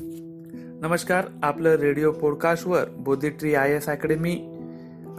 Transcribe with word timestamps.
नमस्कार 0.00 1.24
आपलं 1.42 1.74
रेडिओ 1.74 2.12
पॉडकास्टवर 2.12 2.84
बोधिट्री 2.96 3.54
आय 3.54 3.72
एस 3.72 3.86
अकॅडमी 3.86 4.34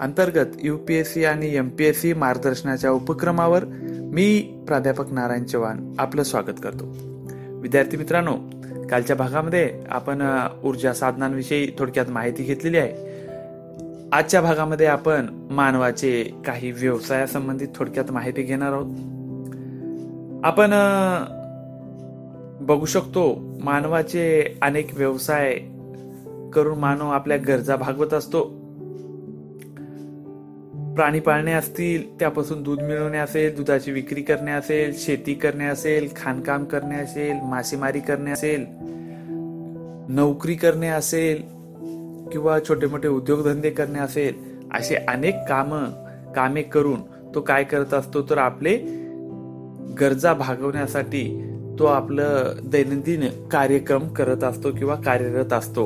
अंतर्गत 0.02 0.46
यू 0.64 0.78
पी 0.78 0.94
एस 0.94 1.14
सी 1.14 1.26
आणि 1.26 1.56
एम 1.56 1.70
पी 1.70 1.86
एस 1.86 2.02
सी 2.02 2.14
मार्गदर्शनाच्या 2.14 2.92
उपक्रमावर 2.92 3.66
मी 4.02 4.60
प्राध्यापक 4.68 5.14
नारायण 5.14 5.44
चव्हाण 5.44 5.94
आपलं 6.00 6.24
स्वागत 6.24 6.60
करतो. 6.64 6.96
विद्यार्थी 7.60 7.98
मित्रांनो 7.98 8.36
कालच्या 8.90 9.16
भागामध्ये 9.16 9.84
आपण 9.90 10.48
ऊर्जा 10.64 10.94
साधनांविषयी 10.94 11.72
थोडक्यात 11.80 12.10
माहिती 12.10 12.44
घेतलेली 12.44 12.78
आहे. 12.78 12.92
आजच्या 14.12 14.42
भागामध्ये 14.42 14.86
आपण 14.86 15.48
मानवाचे 15.52 16.24
काही 16.46 16.72
व्यवसायासंबंधित 16.72 17.68
थोडक्यात 17.76 18.12
माहिती 18.12 18.42
घेणार 18.42 18.74
आहोत. 18.74 18.96
आपण 20.44 20.70
बघू 22.62 22.86
शकतो 22.86 23.56
मानवाचे 23.64 24.58
अनेक 24.62 24.90
व्यवसाय 24.94 25.56
करून 26.54 26.80
मानव 26.80 27.10
आपल्या 27.10 27.38
गरजा 27.38 27.76
भागवत 27.76 28.14
असतो. 28.14 28.66
प्राणी 30.96 31.20
पाळणे 31.20 31.54
असतील 31.54 32.20
त्यापासून 32.20 32.64
दूध 32.64 32.82
मिळवणे 32.82 33.18
असेल 33.18 33.56
दुधाची 33.56 33.92
विक्री 33.92 34.22
करणे 34.22 34.52
असेल 34.52 34.94
शेती 34.96 35.34
करणे 35.34 35.66
असेल 35.66 36.10
खाणकाम 36.16 36.64
करणे 36.64 36.96
असेल 36.96 37.40
मासेमारी 37.44 38.00
करणे 38.00 38.32
असेल 38.32 38.66
नोकरी 40.10 40.54
करणे 40.54 40.88
असेल 40.88 41.42
किंवा 42.32 42.60
छोटे 42.70 42.88
मोठे 42.88 43.08
उद्योगधंदे 43.08 43.70
करणे 43.70 44.00
असेल 44.00 44.34
असे 44.74 44.96
अनेक 44.96 45.36
काम 45.50 45.86
कामे 46.36 46.62
करून 46.62 47.00
तो 47.36 47.42
काय 47.42 47.64
करत 47.64 47.94
असतो 47.94 48.22
तर 48.22 48.38
आपले 48.38 48.78
गरजा 50.00 50.34
भागवण्यासाठी 50.34 51.45
तो 51.80 51.86
आपलं 51.86 52.54
दैनंदिन 52.64 53.48
कार्यक्रम 53.52 54.08
करत 54.08 54.44
असतो 54.44 54.72
किंवा 54.72 54.96
कार्यरत 54.96 55.54
असतो. 55.54 55.86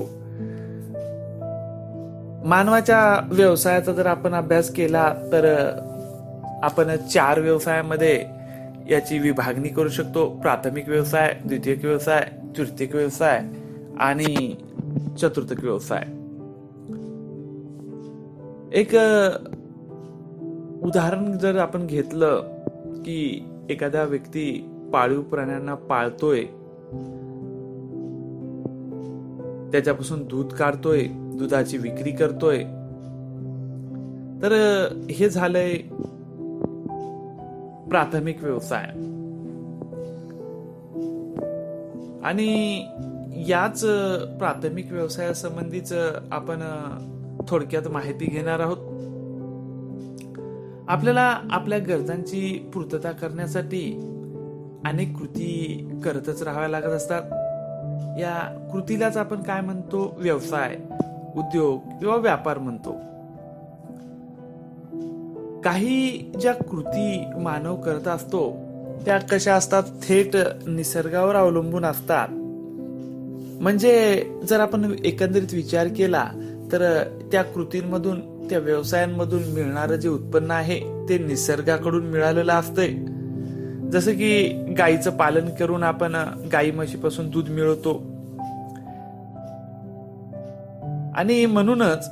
मानवाच्या 2.45 3.27
व्यवसायाचा 3.31 3.93
जर 3.93 4.05
आपण 4.05 4.33
अभ्यास 4.33 4.69
केला 4.69 5.13
तर 5.31 5.69
आपण 6.63 6.95
चार 6.95 7.39
व्यवसायामध्ये 7.39 8.25
याची 8.89 9.19
विभागणी 9.19 9.69
करू 9.69 9.89
शकतो. 9.89 10.29
प्राथमिक 10.29 10.89
व्यवसाय 10.89 11.35
द्वितीयक 11.45 11.85
व्यवसाय 11.85 12.27
तृतीयक 12.57 12.95
व्यवसाय 12.95 13.41
आणि 13.99 14.55
चतुर्थक 15.21 15.63
व्यवसाय. 15.63 16.03
एक 18.79 18.93
उदाहरण 20.83 21.37
जर 21.37 21.57
आपण 21.57 21.87
घेतलं 21.87 22.41
की 23.05 23.45
एखादा 23.69 24.03
व्यक्ती 24.03 24.75
पाळीव 24.93 25.21
प्राण्यांना 25.21 25.75
पाळतोय. 25.75 26.41
त्याच्यापासून 29.71 30.27
दूध 30.27 30.53
काढतोय 30.53 31.01
दुधाची 31.11 31.77
विक्री 31.77 32.11
करतोय. 32.11 32.57
तर 34.41 34.51
हे 35.11 35.29
झालंय 35.29 35.75
प्राथमिक 37.89 38.43
व्यवसाय. 38.43 38.85
आणि 42.23 42.81
याच 43.47 43.85
प्राथमिक 44.37 44.91
व्यवसायासंबंधीच 44.91 45.93
आपण 46.31 46.59
थोडक्यात 47.47 47.87
माहिती 47.87 48.25
घेणार 48.25 48.59
आहोत. 48.59 48.77
आपल्याला 50.89 51.39
आपल्या 51.51 51.79
गरजांची 51.79 52.69
पूर्तता 52.73 53.11
करण्यासाठी 53.11 54.15
अनेक 54.85 55.17
कृती 55.17 55.89
करतच 56.05 56.43
राहाव्या 56.43 56.69
लागत 56.69 56.85
असतात. 56.85 57.21
या 58.19 58.67
कृतीलाच 58.73 59.17
आपण 59.17 59.43
काय 59.43 59.61
म्हणतो? 59.61 60.15
व्यवसाय 60.17 60.75
उद्योग 61.37 61.79
किंवा 61.99 62.15
व्यापार 62.15 62.57
म्हणतो. 62.57 62.91
काही 65.61 66.31
ज्या 66.41 66.53
कृती 66.53 67.25
मानव 67.37 67.75
करत 67.75 68.07
असतो 68.07 68.57
त्या 69.05 69.17
कशा 69.17 69.53
असतात? 69.53 69.83
थेट 69.83 70.35
निसर्गावर 70.67 71.35
अवलंबून 71.35 71.85
असतात. 71.85 72.27
म्हणजे 73.61 74.25
जर 74.49 74.59
आपण 74.59 74.95
एकंदरीत 75.05 75.53
विचार 75.53 75.87
केला 75.87 76.25
तर 76.71 77.03
त्या 77.31 77.43
कृतींमधून 77.43 78.47
त्या 78.49 78.59
व्यवसायांमधून 78.59 79.43
मिळणारं 79.43 79.95
जे 79.95 80.09
उत्पन्न 80.09 80.51
आहे 80.51 81.09
ते 81.09 81.17
निसर्गाकडून 81.17 82.05
मिळालेलं 82.05 82.53
असतंय. 82.53 83.18
जसं 83.91 84.11
की 84.11 84.49
गायीचं 84.77 85.11
पालन 85.11 85.49
करून 85.59 85.83
आपण 85.83 86.15
गाई 86.51 86.71
म्हशीपासून 86.71 87.29
दूध 87.29 87.49
मिळवतो. 87.49 88.03
आणि 91.15 91.45
म्हणूनच 91.45 92.09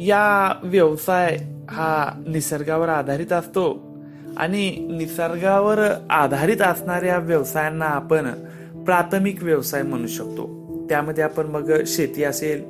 या 0.00 0.52
व्यवसाय 0.62 1.38
हा 1.70 2.22
निसर्गावर 2.28 2.88
आधारित 2.88 3.32
असतो. 3.32 3.88
आणि 4.36 4.70
निसर्गावर 4.70 5.78
आधारित 6.10 6.62
असणाऱ्या 6.62 7.18
व्यवसायांना 7.18 7.84
आपण 7.84 8.30
प्राथमिक 8.84 9.42
व्यवसाय 9.42 9.82
म्हणू 9.82 10.06
शकतो. 10.06 10.68
त्यामध्ये 10.88 11.24
आपण 11.24 11.46
मग 11.46 11.72
शेती 11.86 12.24
असेल 12.24 12.62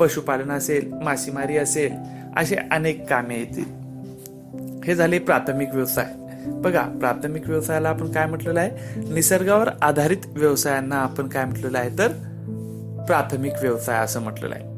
पशुपालन 0.00 0.50
असेल 0.50 0.92
मासेमारी 0.92 1.56
असेल 1.56 1.92
असे 2.36 2.56
अनेक 2.70 3.08
कामे 3.08 3.38
येतील. 3.38 3.82
हे 4.84 4.94
झाले 4.94 5.18
प्राथमिक 5.18 5.68
व्यवसाय. 5.74 6.06
बघा 6.46 6.82
प्राथमिक 6.82 7.48
व्यवसायाला 7.48 7.88
आपण 7.88 8.12
काय 8.12 8.26
म्हटलेलं 8.26 8.60
आहे? 8.60 9.00
निसर्गावर 9.12 9.68
आधारित 9.82 10.16
व्यवसायांना 10.36 10.96
आपण 10.96 11.28
काय 11.28 11.44
म्हटलेलं 11.44 11.78
आहे? 11.78 11.98
तर 11.98 12.08
प्राथमिक 13.06 13.52
व्यवसाय 13.62 13.96
असं 13.96 14.20
म्हटलेलं 14.20 14.54
आहे. 14.54 14.72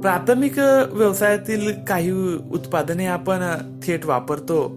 प्राथमिक 0.00 0.58
व्यवसायातील 0.92 1.72
काही 1.88 2.10
उत्पादने 2.52 3.06
आपण 3.06 3.40
थेट 3.82 4.06
वापरतो 4.06 4.68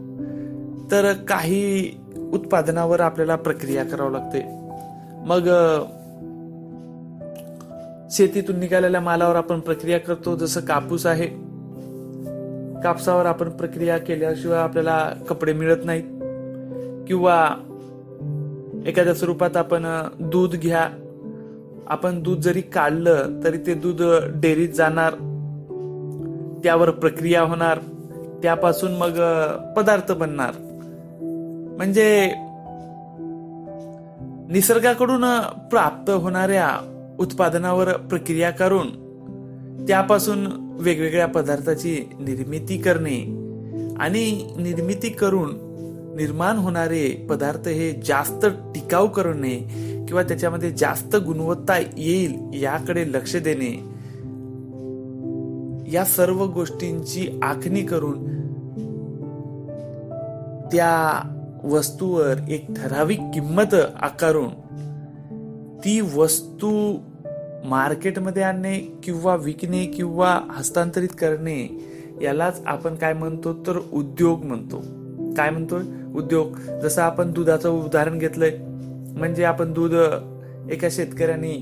तर 0.92 1.14
काही 1.14 1.92
उत्पादनावर 2.34 3.00
आपल्याला 3.00 3.36
प्रक्रिया 3.36 3.84
करावी 3.84 4.14
लागते. 4.14 4.44
मग 5.25 5.50
शेतीतून 8.12 8.59
निघालेल्या 8.59 9.02
मालावर 9.02 9.36
आपण 9.36 9.59
प्रक्रिया 9.59 10.00
करतो 10.00 10.36
जसं 10.36 10.62
कापूस 10.62 11.06
आहे. 11.06 11.44
कापसावर 12.85 13.25
आपण 13.25 13.50
प्रक्रिया 13.50 13.97
केल्याशिवाय 13.97 14.59
आपल्याला 14.59 15.12
कपडे 15.29 15.53
मिळत 15.53 15.78
नाहीत. 15.85 16.03
किंवा 17.07 17.50
एखाद्या 18.85 19.13
स्वरूपात 19.13 19.57
आपण 19.57 19.85
दूध 20.19 20.56
घ्या. 20.56 20.90
आपण 21.88 22.24
दूध 22.24 22.40
जरी 22.40 22.62
काढलं 22.62 23.44
तरी 23.44 23.57
ते 23.57 23.74
दूध 23.74 24.01
डेअरीत 24.35 24.69
जाणार. 24.69 25.13
त्यावर 26.63 26.90
प्रक्रिया 26.90 27.41
होणार. 27.41 27.79
त्यापासून 28.44 28.91
मग 28.91 29.12
पदार्थ 29.74 30.12
बनणार. 30.12 30.51
म्हणजे 31.78 32.34
निसर्गाकडून 34.50 35.40
प्राप्त 35.72 36.09
होणाऱ्या 36.09 36.69
उत्पादनावर 37.19 37.97
प्रक्रिया 37.97 38.51
करून 38.51 39.05
त्यापासून 39.88 40.47
वेगवेगळ्या 40.80 41.28
पदार्थाची 41.28 42.09
निर्मिती 42.19 42.78
करणे 42.78 43.46
आणि 44.00 44.47
निर्मिती 44.58 45.09
करून 45.09 45.66
निर्माण 46.16 46.58
होणारे 46.58 47.28
पदार्थ 47.30 47.68
हे 47.68 48.02
जास्त 48.06 48.46
टिकाऊ 48.46 49.08
करणे 49.08 49.58
किंवा 50.08 50.24
त्याच्यामध्ये 50.24 50.72
जास्त 50.72 51.16
गुणवत्ता 51.16 51.78
येईल 51.97 52.63
याकडे 52.63 53.08
लक्ष 53.08 53.36
देणे. 53.36 53.96
या 55.92 56.06
सर्व 56.06 56.46
गोष्टींची 56.46 57.40
आखणी 57.44 57.81
करून 57.81 58.25
त्या 60.66 61.22
वस्तूवर 61.63 62.36
एक 62.50 62.66
ठराविक 62.75 63.19
किंमत 63.34 63.74
आकारून 64.02 64.50
ती 65.80 66.02
वस्तू 66.02 66.98
मार्केटमध्ये 67.69 68.44
आणणे 68.44 68.79
किंवा 69.03 69.35
विकणे 69.35 69.85
किंवा 69.85 70.39
हस्तांतरित 70.50 71.07
करणे 71.07 71.85
यालाच 72.21 72.62
आपण 72.65 72.95
काय 72.95 73.13
म्हणतो 73.13 73.53
तर 73.67 73.79
उद्योग 73.94 74.44
म्हणतो. 74.44 74.77
काय 75.38 75.50
म्हणतो 75.50 75.77
उद्योग. 76.15 76.56
जसं 76.83 77.01
आपण 77.01 77.31
दुधाचं 77.31 77.69
उदाहरण 77.69 78.17
घेतलंय 78.17 78.57
म्हणजे 79.17 79.44
आपण 79.44 79.73
दूध 79.73 79.94
एका 80.71 80.88
शेतकऱ्याने 80.91 81.53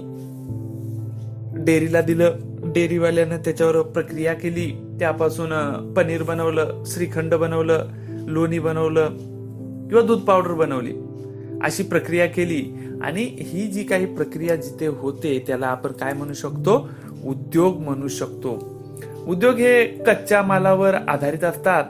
डेअरीला 1.64 2.02
दिलं 2.02 2.32
डेअरीवाल्यानं 2.64 3.38
त्याच्यावर 3.38 3.82
प्रक्रिया 3.82 4.34
केली 4.34 4.98
त्यापासून 5.00 5.50
पनीर 5.98 6.24
बनवलं 6.24 6.84
श्रीखंड 6.86 7.34
बनवलं 7.34 7.86
लोणी 8.28 8.60
बनवलं 8.60 9.08
किंवा 9.88 10.02
दूध 10.02 10.20
पावडर 10.20 10.54
बनवली. 10.54 10.94
अशी 11.64 11.84
प्रक्रिया 11.84 12.26
केली 12.26 12.62
आणि 13.04 13.24
ही 13.24 13.68
जी 13.68 13.84
काही 13.84 14.06
प्रक्रिया 14.06 14.56
जिथे 14.56 14.88
होते 14.88 15.44
त्याला 15.48 15.68
आपण 15.68 15.92
काय 15.92 16.14
म्हणू 16.14 16.34
शकतो? 16.34 16.90
उद्योग 17.26 17.80
म्हणू 17.80 18.08
शकतो. 18.08 18.74
उद्योग 19.28 19.56
हे 19.56 19.86
कच्च्या 19.86 20.42
मालावर 20.42 20.94
आधारित 20.94 21.44
असतात 21.44 21.84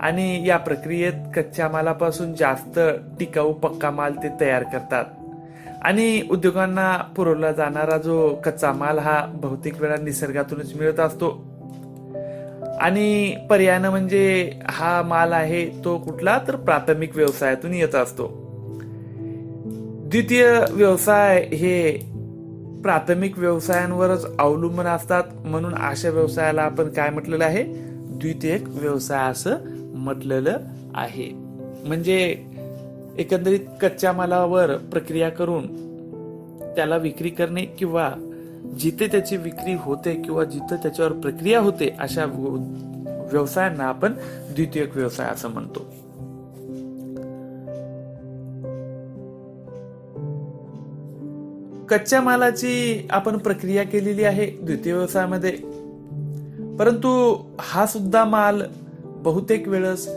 आणि 0.00 0.48
या 0.48 0.56
प्रक्रियेत 0.56 1.12
कच्च्या 1.36 1.68
मालापासून 1.68 2.34
जास्त 2.34 2.78
टिकाऊ 3.18 3.52
पक्का 3.52 3.90
माल 3.90 4.12
ते 4.12 4.28
तयार 4.40 4.62
करतात. 4.62 5.04
आणि 5.82 6.22
उद्योगांना 6.30 6.96
पुरवला 6.96 7.52
जाणारा 7.52 7.98
जो 7.98 8.34
कच्चा 8.44 8.72
माल 8.72 8.98
हा 8.98 9.26
बहुतेक 9.26 9.80
वेळा 9.80 9.96
निसर्गातूनच 10.02 10.74
मिळत 10.74 11.00
असतो. 11.00 11.50
आणि 12.80 13.36
पर्यायानं 13.50 13.90
म्हणजे 13.90 14.52
हा 14.64 15.02
माल 15.02 15.32
आहे 15.32 15.66
तो 15.84 15.98
कुठला? 15.98 16.40
तर 16.48 16.56
प्राथमिक 16.56 17.16
व्यवसायातून 17.16 17.74
येत 17.74 17.94
असतो. 17.94 18.49
द्वितीय 20.10 20.64
व्यवसाय 20.70 21.42
हे 21.42 21.92
प्राथमिक 22.82 23.38
व्यवसायांवरच 23.38 24.26
अवलंबून 24.38 24.86
असतात. 24.86 25.22
म्हणून 25.44 25.74
अशा 25.74 26.10
व्यवसायाला 26.10 26.62
आपण 26.62 26.88
काय 26.88 27.10
म्हटलेलं 27.10 27.44
आहे? 27.44 27.62
द्वितीयक 28.10 28.68
व्यवसाय 28.68 29.30
असं 29.30 29.56
म्हटलेलं 29.94 30.58
आहे. 30.94 31.30
म्हणजे 31.86 32.16
एकंदरीत 33.18 33.60
कच्च्या 33.82 34.12
मालावर 34.12 34.76
प्रक्रिया 34.76 35.28
करून 35.28 35.66
त्याला 36.74 36.96
विक्री 36.96 37.28
करणे 37.28 37.62
किंवा 37.62 38.10
जिथे 38.80 39.06
त्याची 39.06 39.36
विक्री 39.36 39.74
होते 39.74 40.14
किंवा 40.14 40.44
जिथे 40.44 40.76
त्याच्यावर 40.76 41.12
प्रक्रिया 41.12 41.60
होते 41.60 41.96
अशा 41.98 42.24
व्यवसायांना 43.32 43.84
आपण 43.84 44.12
द्वितीयक 44.54 44.96
व्यवसाय 44.96 45.26
असं 45.26 45.48
म्हणतो. 45.48 45.99
कच्च्या 51.90 52.20
मालाची 52.20 53.06
आपण 53.10 53.36
प्रक्रिया 53.38 53.82
केलेली 53.82 54.24
आहे 54.24 54.50
द्वितीय 54.62 54.92
व्यवसायामध्ये. 54.92 55.52
परंतु 56.78 57.38
हा 57.60 57.86
सुद्धा 57.86 58.24
माल 58.24 58.62
बहुतेक 59.04 59.68
वेळेस 59.68 60.08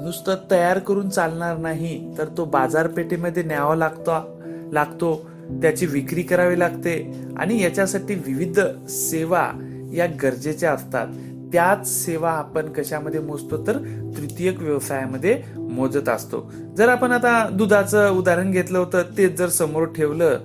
नुसतं 0.00 0.34
तयार 0.50 0.78
करून 0.78 1.08
चालणार 1.08 1.56
नाही 1.56 2.18
तर 2.18 2.24
तो 2.36 2.44
बाजारपेठेमध्ये 2.44 3.42
न्यावा 3.42 3.76
लागतो 3.76 4.40
लागतो 4.72 5.30
त्याची 5.50 5.86
विक्री 5.86 6.22
करावी 6.22 6.58
लागते 6.58 7.24
आणि 7.36 7.62
याच्यासाठी 7.62 8.14
विविध 8.14 8.60
सेवा 8.88 9.50
या 9.94 10.06
गरजेच्या 10.22 10.72
असतात. 10.72 11.06
त्याच 11.52 12.04
सेवा 12.04 12.30
आपण 12.30 12.72
कशामध्ये 12.72 13.20
मोजतो 13.20 13.66
तर 13.66 13.76
तृतीयक 14.16 14.62
व्यवसायामध्ये 14.62 15.42
मोजत 15.56 16.08
असतो. 16.08 16.52
जर 16.76 16.88
आपण 16.88 17.12
आता 17.12 17.48
दुधाचं 17.48 18.10
उदाहरण 18.10 18.50
घेतलं 18.50 18.78
होतं 18.78 19.02
तेच 19.18 19.38
जर 19.38 19.48
समोर 19.48 19.84
ठेवलं 19.84 20.38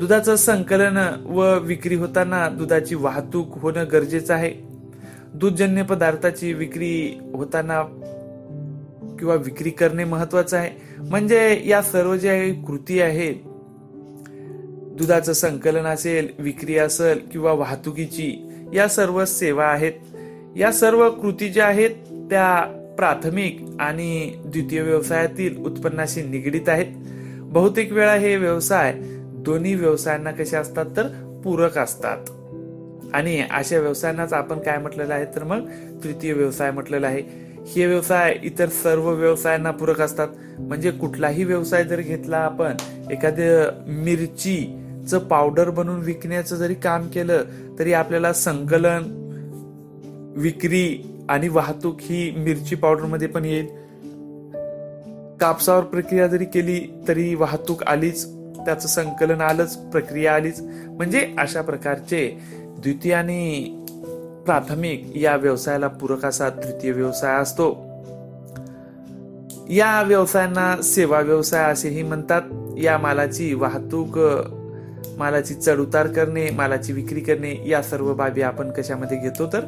दुधाचं 0.00 0.36
संकलन 0.36 1.24
व 1.26 1.58
विक्री 1.58 1.94
होताना 1.94 2.48
दुधाची 2.48 2.94
वाहतूक 2.94 3.58
होणं 3.58 3.84
गरजेचं 3.92 4.34
आहे. 4.34 4.54
दूधजन्य 5.34 5.82
पदार्थाची 5.82 6.52
विक्री 6.52 7.18
होताना 7.32 7.82
किंवा 9.18 9.34
विक्री 9.34 9.70
करणे 9.70 10.04
महत्वाचं 10.04 10.56
आहे. 10.56 10.70
म्हणजे 10.98 11.62
या 11.66 11.82
सर्व 11.82 12.16
ज्या 12.16 12.54
कृती 12.66 13.00
आहेत 13.00 13.34
दुधाचं 14.98 15.32
संकलन 15.32 15.84
असेल 15.84 16.28
विक्री 16.38 16.76
असेल 16.76 17.20
किंवा 17.32 17.52
वाहतुकीची 17.52 18.50
या 18.74 18.88
सर्व 18.88 19.24
सेवा 19.24 19.64
आहेत. 19.64 19.92
या 20.56 20.72
सर्व 20.72 21.10
कृती 21.10 21.48
ज्या 21.48 21.66
आहेत 21.66 21.90
त्या 22.30 22.64
प्राथमिक 22.96 23.60
आणि 23.80 24.32
द्वितीय 24.46 24.80
व्यवसायातील 24.80 25.56
उत्पन्नाशी 25.56 26.22
निगडीत 26.22 26.68
आहेत. 26.68 26.86
बहुतेक 27.40 27.92
वेळा 27.92 28.14
हे 28.14 28.36
व्यवसाय 28.36 28.94
दोन्ही 29.42 29.74
व्यवसायांना 29.74 30.30
कसे 30.30 30.56
असतात 30.56 30.86
तर 30.96 31.06
पूरक 31.44 31.78
असतात. 31.78 32.16
आणि 33.14 33.42
अशा 33.50 33.78
व्यवसायांनाच 33.78 34.32
आपण 34.32 34.58
काय 34.58 34.78
म्हटलेलं 34.78 35.14
आहे 35.14 35.24
तर 35.24 35.44
मग 35.44 35.68
तृतीय 36.04 36.32
व्यवसाय 36.32 36.70
म्हटलेला 36.70 37.06
आहे. 37.06 37.50
हे 37.66 37.86
व्यवसाय 37.86 38.36
इतर 38.42 38.68
सर्व 38.68 39.10
व्यवसायांना 39.10 39.70
पूरक 39.70 40.00
असतात. 40.00 40.28
म्हणजे 40.58 40.90
कुठलाही 40.90 41.44
व्यवसाय 41.44 41.84
जर 41.84 42.00
घेतला 42.00 42.36
आपण 42.36 42.72
एखाद्या 43.10 43.84
मिरचीचं 43.86 45.18
पावडर 45.18 45.70
बनवून 45.70 46.00
विकण्याचं 46.00 46.56
जरी 46.56 46.74
काम 46.74 47.08
केलं 47.08 47.42
तरी 47.78 47.92
आपल्याला 47.92 48.32
संकलन 48.32 49.02
विक्री 50.36 51.16
आणि 51.28 51.48
वाहतूक 51.48 51.96
ही 52.00 52.30
मिरची 52.30 52.74
पावडरमध्ये 52.74 53.28
पण 53.28 53.44
येईल. 53.44 53.66
कापसावर 55.40 55.84
प्रक्रिया 55.84 56.26
जरी 56.26 56.44
केली 56.44 57.02
तरी 57.08 57.34
वाहतूक 57.34 57.82
आलीच. 57.82 58.26
त्याचं 58.64 58.88
संकलन 58.88 59.40
आलंच 59.40 59.76
प्रक्रिया 59.76 60.34
आलीच. 60.34 60.60
म्हणजे 60.86 61.34
अशा 61.38 61.62
प्रकारचे 61.62 62.38
द्वितीय 62.56 63.14
आणि 63.14 63.64
प्राथमिक 64.46 65.12
या 65.16 65.36
व्यवसायाला 65.36 65.88
पूरक 65.88 66.24
असा 66.24 66.48
तृतीय 66.48 66.90
व्यवसाय 66.90 67.36
असतो. 67.36 67.86
या 69.68 70.02
व्यवसायांना 70.02 70.82
सेवा 70.82 71.20
व्यवसाय 71.20 71.72
असेही 71.72 72.02
म्हणतात. 72.02 72.42
या 72.78 72.98
मालाची 72.98 73.54
वाहतूक 73.54 74.18
मालाची 75.18 75.54
चढउतार 75.54 76.06
करणे 76.06 76.50
मालाची 76.50 76.92
विक्री 76.92 77.20
करणे 77.20 77.62
या 77.66 77.82
सर्व 77.82 78.14
बाबी 78.14 78.42
आपण 78.42 78.70
कशामध्ये 78.70 79.18
घेतो 79.18 79.46
तर 79.46 79.60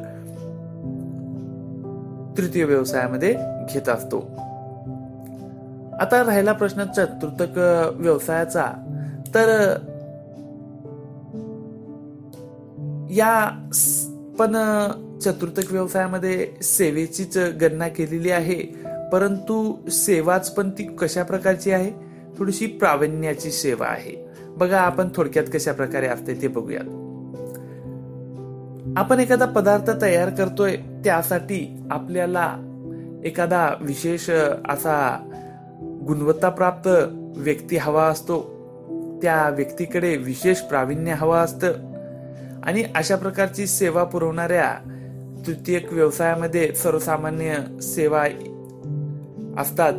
तृतीय 2.36 2.64
व्यवसायामध्ये 2.64 3.34
घेत 3.72 3.88
असतो. 3.88 4.30
आता 6.02 6.24
राहिला 6.26 6.52
प्रश्न 6.52 6.84
चतुर्थक 6.84 7.58
व्यवसायाचा. 7.94 8.66
तर 9.34 9.76
या 13.10 13.48
पण 14.38 14.56
चतुर्थक 15.18 15.72
व्यवसायामध्ये 15.72 16.46
सेवेचीच 16.62 17.38
गणना 17.38 17.88
केलेली 17.88 18.30
आहे. 18.30 18.56
परंतु 19.12 19.74
सेवाच 19.90 20.54
पण 20.54 20.70
ती 20.70 20.82
कशा 20.82 21.22
प्रकारची 21.22 21.70
आहे? 21.70 21.90
थोडीशी 22.38 22.66
प्रावीण्याची 22.66 23.50
सेवा 23.50 23.86
आहे. 23.86 24.26
बघा 24.46 24.80
आपण 24.80 25.08
थोडक्यात 25.14 25.44
कशा 25.54 25.72
प्रकारे 25.72 26.06
असते 26.06 26.34
ते 26.42 26.48
बघूयात. 26.48 26.84
आपण 28.96 29.20
एखादा 29.20 29.46
पदार्थ 29.46 29.90
तयार 30.02 30.30
करतोय 30.30 30.76
त्यासाठी 30.76 31.82
आपल्याला 31.90 32.56
एखादा 33.24 33.70
विशेष 33.80 34.30
असा 34.68 35.28
गुणवत्ताप्राप्त 36.06 36.88
व्यक्ती 37.36 37.76
हवा 37.76 38.04
असतो. 38.04 38.40
त्या 39.22 39.48
व्यक्तीकडे 39.48 40.16
विशेष 40.16 40.58
प्रावीण्य 40.58 41.12
हवा 41.12 41.40
असतं. 41.40 41.72
आणि 42.62 42.84
अशा 42.94 43.16
प्रकारची 43.16 43.66
सेवा 43.66 44.04
पुरवणाऱ्या 44.04 44.74
तृतीयक 45.46 45.92
व्यवसायामध्ये 45.92 46.74
सर्वसामान्य 46.74 47.80
सेवा 47.82 48.26
असतात. 49.58 49.92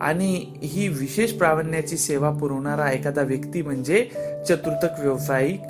आणि 0.00 0.46
ही 0.56 0.88
विशेष 0.88 1.32
प्रावीण्याची 1.32 1.96
सेवा 1.96 2.30
पुरवणारा 2.30 2.90
एखादा 2.90 3.22
व्यक्ती 3.22 3.62
म्हणजे 3.62 4.10
चतुर्थक 4.48 5.00
व्यावसायिक 5.00 5.60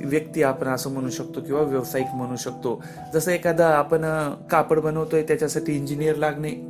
व्यक्ती 0.00 0.42
आपण 0.42 0.68
असं 0.68 0.90
म्हणू 0.90 1.10
शकतो 1.10 1.40
किंवा 1.40 1.62
व्यावसायिक 1.62 2.06
म्हणू 2.14 2.36
शकतो. 2.36 2.82
जसं 3.14 3.30
एखादा 3.30 3.68
आपण 3.68 4.02
कापड 4.50 4.78
बनवतोय 4.78 5.22
त्याच्यासाठी 5.22 5.76
इंजिनियर 5.76 6.16
लागणे. 6.16 6.69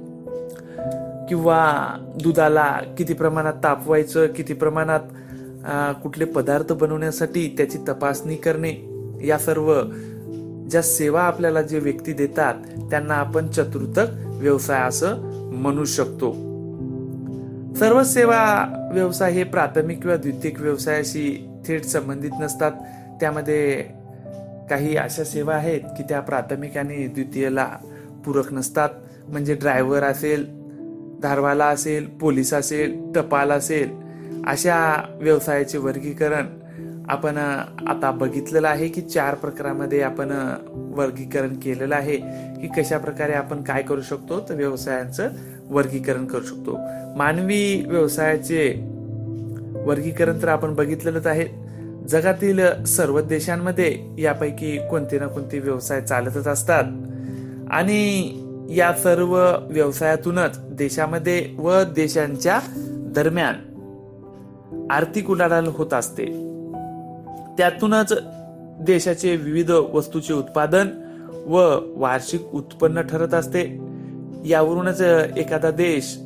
किंवा 1.30 1.96
दुधाला 2.22 2.80
किती 2.98 3.14
प्रमाणात 3.14 3.52
तापवायचं 3.64 4.26
किती 4.26 4.54
प्रमाणात 4.54 5.00
कुठले 6.02 6.24
पदार्थ 6.24 6.72
बनवण्यासाठी 6.72 7.54
त्याची 7.56 7.78
तपासणी 7.88 8.36
करणे 8.36 8.72
या 9.24 9.38
सर्व 9.38 9.82
ज्या 10.70 10.82
सेवा 10.82 11.22
आपल्याला 11.22 11.62
जे 11.62 11.78
व्यक्ती 11.78 12.12
देतात 12.12 12.54
त्यांना 12.90 13.14
आपण 13.14 13.48
चतुर्थक 13.48 14.06
व्यवसाय 14.26 14.80
असं 14.80 15.16
म्हणू 15.52 15.84
शकतो. 15.84 16.32
सर्व 17.74 18.02
सेवा 18.02 18.42
व्यवसाय 18.92 19.32
हे 19.32 19.44
प्राथमिक 19.44 20.02
किंवा 20.02 20.16
द्वितीय 20.16 20.50
व्यवसायाशी 20.58 21.48
थेट 21.68 21.84
संबंधित 21.84 22.30
नसतात. 22.40 22.72
त्यामध्ये 23.20 23.82
काही 24.70 24.96
अशा 24.96 25.24
सेवा 25.24 25.54
आहेत 25.54 25.80
की 25.80 26.02
त्या 26.02 26.20
प्राथमिक 26.20 26.76
आणि 26.76 27.06
द्वितीयला 27.06 27.68
पूरक 28.24 28.52
नसतात. 28.52 28.88
म्हणजे 29.28 29.54
ड्रायव्हर 29.54 30.02
असेल 30.02 30.59
धारवाला 31.22 31.66
असेल 31.66 32.06
पोलीस 32.06 32.54
असेल 32.54 33.12
टपाल 33.14 33.50
असेल 33.50 33.90
अशा 34.46 35.04
व्यवसायाचे 35.20 35.78
वर्गीकरण 35.78 36.46
आपण 37.08 37.36
आता 37.88 38.10
बघितलेलं 38.10 38.68
आहे 38.68 38.88
की 38.88 39.00
चार 39.00 39.34
प्रकारामध्ये 39.34 40.02
आपण 40.02 40.54
वर्गीकरण 40.74 41.54
केलेलं 41.54 41.94
आहे 41.94 42.16
की 42.60 42.82
कशा 42.82 42.98
प्रकारे 42.98 43.32
आपण 43.32 43.62
काय 43.62 43.82
करू 43.82 44.00
शकतो 44.00 44.40
तर 44.48 44.54
व्यवसायांचं 44.54 45.28
वर्गीकरण 45.66 46.24
करू 46.24 46.42
शकतो. 46.42 46.78
मानवी 47.16 47.84
व्यवसायाचे 47.88 48.74
वर्गीकरण 49.84 50.42
तर 50.42 50.48
आपण 50.48 50.74
बघितलेलंच 50.74 51.26
आहे. 51.26 51.46
जगातील 52.08 52.84
सर्व 52.84 53.20
देशांमध्ये 53.20 53.98
यापैकी 54.18 54.78
कोणते 54.90 55.18
ना 55.18 55.26
कोणते 55.26 55.58
व्यवसाय 55.58 56.00
चालतच 56.00 56.46
असतात. 56.46 56.84
आणि 57.70 58.32
या 58.70 58.92
सर्व 58.92 59.56
व्यवसायातूनच 59.70 60.58
देशामध्ये 60.80 61.46
व 61.58 61.82
देशांच्या 61.94 62.60
दरम्यान 63.14 63.54
आर्थिक 64.90 65.30
उलाढाल 65.30 65.66
होत 65.66 65.94
असते. 65.94 66.24
त्यातूनच 67.58 68.12
देशाचे 68.80 69.36
विविध 69.36 69.70
वस्तूचे 69.70 70.32
उत्पादन 70.32 70.86
व 71.46 71.78
वार्षिक 71.96 72.54
उत्पन्न 72.54 73.00
ठरत 73.00 73.34
असते. 73.34 73.62
यावरूनच 74.46 75.00
एखादा 75.36 75.70
देश 75.70 76.18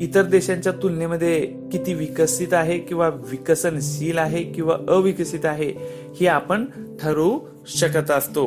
इतर 0.00 0.22
देशांच्या 0.22 0.72
तुलनेमध्ये 0.72 1.40
किती 1.72 1.94
विकसित 1.94 2.54
आहे 2.54 2.78
किंवा 2.78 3.08
विकसनशील 3.08 4.18
आहे 4.18 4.42
किंवा 4.42 4.76
अविकसित 4.88 5.44
आहे 5.44 5.72
हे 6.20 6.26
आपण 6.26 6.64
ठरवू 7.00 7.38
शकत 7.66 8.10
असतो. 8.10 8.46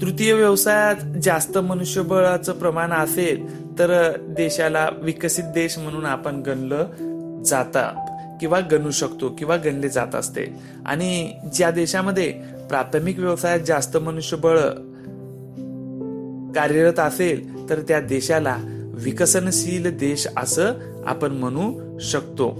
तृतीय 0.00 0.32
व्यवसायात 0.32 1.18
जास्त 1.22 1.58
मनुष्यबळाचं 1.58 2.52
प्रमाण 2.52 2.92
असेल 2.92 3.61
तर 3.78 4.12
देशाला 4.20 4.88
विकसित 5.02 5.44
देश 5.44 5.78
म्हणून 5.78 6.06
आपण 6.06 6.36
गणलं 6.36 7.42
जाता 7.42 8.08
किंवा 8.40 8.60
गणू 8.60 8.90
शकतो 8.90 9.28
किंवा 9.28 9.56
गणले 9.56 9.88
जात 9.88 10.14
असते. 10.14 10.54
आणि 10.86 11.32
ज्या 11.54 11.70
देशामध्ये 11.70 12.32
प्राथमिक 12.68 13.18
व्यवसायात 13.18 13.60
जास्त 13.60 13.96
मनुष्यबळ 13.96 14.58
कार्यरत 16.54 16.98
असेल 16.98 17.70
तर 17.70 17.80
त्या 17.80 18.00
देशाला 18.00 18.56
विकसनशील 18.94 19.98
देश 19.98 20.28
असं 20.36 20.72
आपण 21.06 21.32
म्हणू 21.32 21.98
शकतो. 21.98 22.50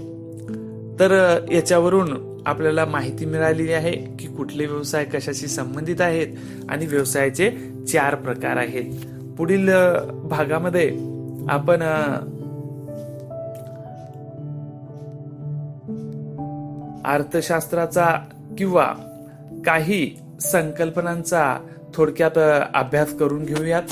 तर 0.99 1.39
याच्यावरून 1.51 2.33
आपल्याला 2.45 2.85
माहिती 2.85 3.25
मिळालेली 3.25 3.73
आहे 3.73 3.91
की 3.91 4.27
कुठले 4.27 4.65
व्यवसाय 4.65 5.05
कशाशी 5.05 5.47
संबंधित 5.47 6.01
आहेत 6.01 6.27
आणि 6.69 6.85
व्यवसायाचे 6.85 7.51
चार 7.87 8.15
प्रकार 8.15 8.57
आहेत. 8.57 8.93
पुढील 9.37 9.69
भागामध्ये 10.23 10.89
आपण 11.49 11.83
अर्थशास्त्राचा 17.05 18.15
किंवा 18.57 18.85
काही 19.65 20.15
संकल्पनांचा 20.41 21.57
थोडक्यात 21.93 22.37
अभ्यास 22.73 23.17
करून 23.17 23.43
घेऊयात. 23.43 23.83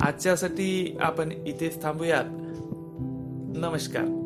आजच्यासाठी 0.00 0.98
आपण 1.00 1.32
इथेच 1.32 1.82
थांबूयात. 1.82 2.24
नमस्कार. 3.58 4.18